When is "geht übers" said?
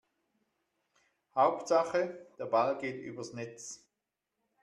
2.79-3.33